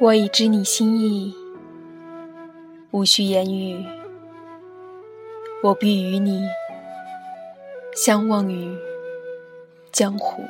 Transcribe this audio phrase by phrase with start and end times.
[0.00, 1.34] 我已知你心意，
[2.92, 3.84] 无需言语，
[5.60, 6.46] 我必与你
[7.96, 8.78] 相忘于
[9.90, 10.44] 江湖。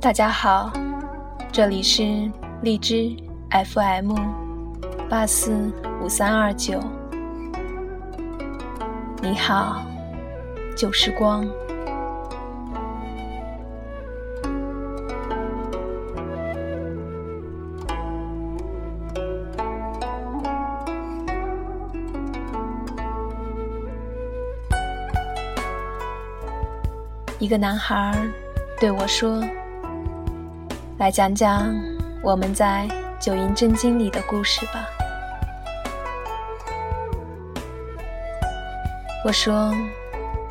[0.00, 0.72] 大家好，
[1.50, 2.30] 这里是
[2.62, 3.16] 荔枝
[3.50, 4.14] FM
[5.10, 6.80] 八四五三二九。
[9.20, 9.82] 你好，
[10.76, 11.44] 旧时光。
[27.40, 28.16] 一个男孩
[28.78, 29.42] 对我说。
[30.98, 31.72] 来讲讲
[32.24, 32.88] 我们在
[33.20, 34.84] 九阴真经里的故事吧。
[39.24, 39.72] 我说：“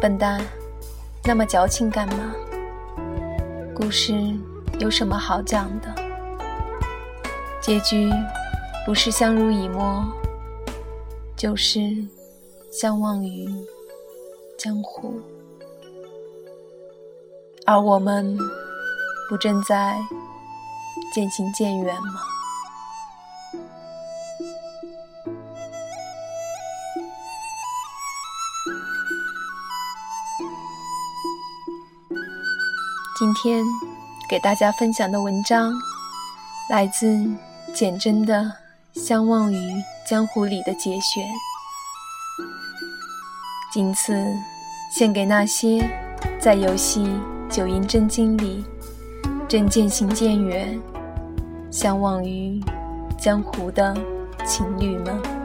[0.00, 0.40] 笨蛋，
[1.24, 2.32] 那么矫情干嘛？
[3.74, 4.14] 故事
[4.78, 5.92] 有什么好讲的？
[7.60, 8.08] 结局
[8.86, 10.04] 不是相濡以沫，
[11.36, 11.80] 就是
[12.70, 13.48] 相忘于
[14.56, 15.20] 江湖。
[17.66, 18.38] 而我们
[19.28, 19.98] 不正在……”
[21.12, 22.20] 渐行渐远吗？
[33.18, 33.64] 今天
[34.30, 35.72] 给大家分享的文章
[36.70, 37.18] 来自
[37.74, 38.52] 简真的
[39.04, 41.26] 《相忘于江湖》里的节选，
[43.72, 44.14] 仅此
[44.96, 45.84] 献给那些
[46.40, 47.00] 在游戏
[47.50, 48.64] 《九阴真经》里
[49.48, 50.80] 正渐行渐远。
[51.70, 52.60] 相忘于
[53.18, 53.94] 江湖的
[54.44, 55.37] 情侣们。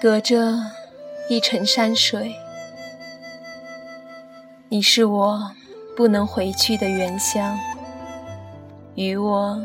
[0.00, 0.54] 隔着
[1.28, 2.32] 一程山水，
[4.68, 5.50] 你是我
[5.96, 7.58] 不能回去的原乡，
[8.94, 9.60] 与我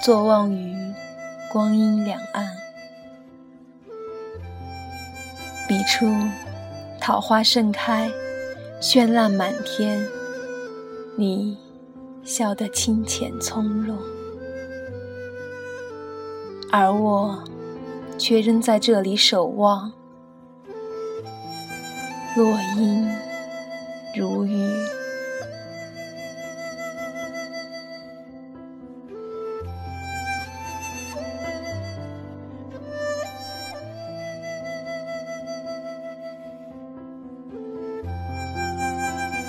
[0.00, 0.76] 坐望于
[1.52, 2.48] 光阴两岸。
[5.66, 6.06] 彼处
[7.00, 8.08] 桃花盛开，
[8.80, 10.06] 绚烂满天，
[11.16, 11.58] 你
[12.22, 13.98] 笑得清浅从容，
[16.70, 17.42] 而我。
[18.16, 19.92] 却仍在这里守望，
[22.36, 22.46] 落
[22.76, 23.06] 英
[24.16, 24.66] 如雨，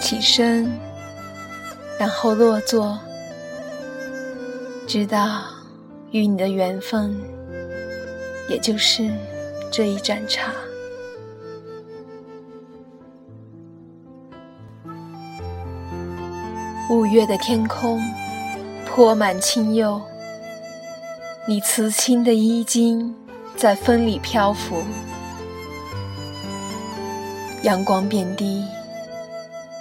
[0.01, 0.69] 起身，
[1.97, 2.99] 然后落座，
[4.85, 5.43] 直到
[6.11, 7.34] 与你的缘分。
[8.47, 9.09] 也就是
[9.71, 10.53] 这一盏茶。
[16.89, 17.99] 五月的天空
[18.85, 19.99] 泼满清幽，
[21.47, 23.13] 你瓷青的衣襟
[23.55, 24.83] 在风里漂浮，
[27.63, 28.63] 阳光遍地，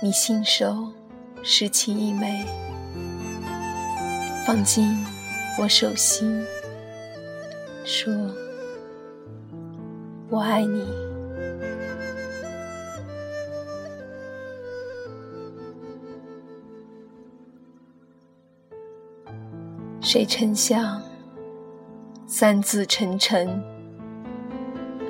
[0.03, 0.89] 你信手
[1.43, 2.45] 拾起一枚，
[4.47, 4.97] 放进
[5.59, 6.43] 我手心，
[7.85, 8.11] 说。
[10.35, 10.85] 我爱你。
[20.01, 21.01] 谁曾想，
[22.27, 23.63] 三字沉沉，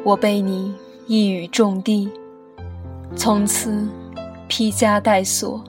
[0.05, 0.75] 我被你
[1.07, 2.13] 一语中的，
[3.17, 3.89] 从此
[4.47, 5.65] 披枷带锁，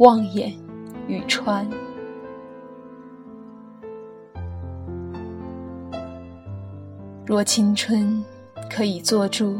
[0.00, 0.52] 望眼
[1.08, 1.66] 欲穿。
[7.24, 8.22] 若青春
[8.72, 9.58] 可以做主，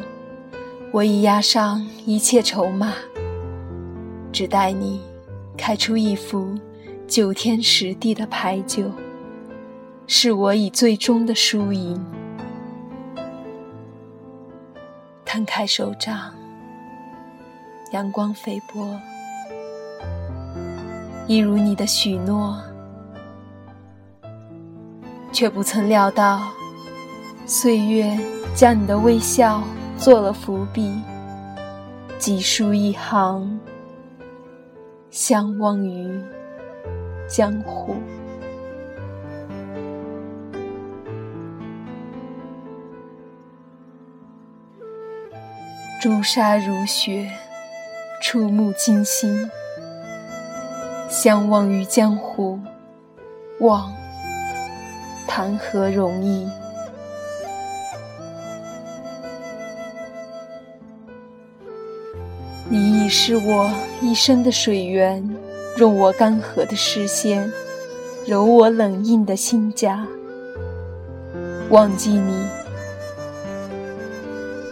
[0.92, 2.94] 我已押上一切筹码，
[4.32, 5.00] 只待你
[5.58, 6.56] 开出一副
[7.08, 8.90] 九天十地的牌九，
[10.06, 12.00] 是我以最终的输赢。
[15.24, 16.32] 摊开手掌，
[17.92, 18.98] 阳光飞波，
[21.26, 22.58] 一如你的许诺，
[25.32, 26.40] 却不曾料到。
[27.46, 28.16] 岁月
[28.54, 29.62] 将你的微笑
[29.96, 31.00] 做了伏笔，
[32.18, 33.58] 几书一行，
[35.10, 36.22] 相忘于
[37.26, 37.94] 江湖。
[46.02, 47.30] 朱砂如雪，
[48.22, 49.50] 触目惊心。
[51.08, 52.58] 相忘于江湖，
[53.60, 53.92] 忘
[55.26, 56.48] 谈何容易？
[62.72, 63.68] 你已是我
[64.00, 65.28] 一生的水源，
[65.76, 67.52] 润我干涸的视线，
[68.28, 70.06] 揉我冷硬的心颊。
[71.70, 72.46] 忘记你，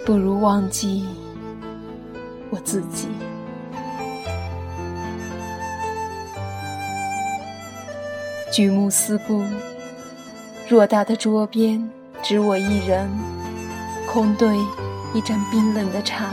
[0.06, 1.06] 不如忘记
[2.50, 3.09] 我自己。
[8.53, 9.43] 举目四顾，
[10.69, 11.91] 偌大的桌边
[12.23, 13.11] 只我一人，
[14.06, 14.56] 空对
[15.12, 16.33] 一盏冰冷的茶。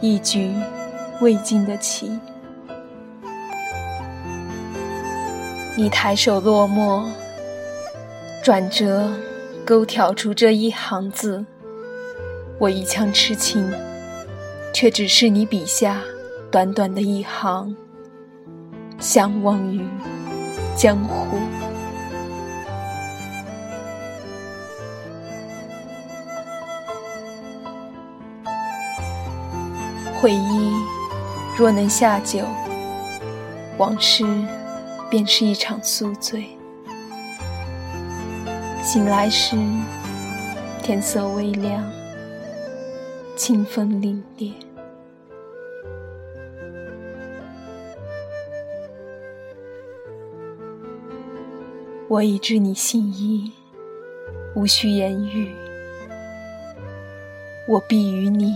[0.00, 0.52] 一局
[1.20, 2.10] 未尽的棋，
[5.74, 7.10] 你抬手落墨，
[8.42, 9.10] 转折
[9.64, 11.44] 勾挑出这一行字，
[12.58, 13.72] 我一腔痴情，
[14.72, 16.02] 却只是你笔下
[16.50, 17.74] 短短的一行，
[18.98, 19.82] 相忘于
[20.76, 21.38] 江湖。
[30.18, 30.72] 回忆
[31.56, 32.40] 若能下酒，
[33.76, 34.24] 往事
[35.10, 36.46] 便是一场宿醉。
[38.82, 39.56] 醒来时，
[40.82, 41.84] 天色微亮，
[43.36, 44.52] 清风凛冽。
[52.08, 53.52] 我已知你心意，
[54.54, 55.54] 无需言语，
[57.68, 58.54] 我必与你。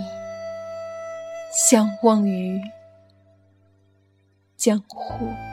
[1.50, 2.60] 相忘于
[4.56, 5.49] 江湖。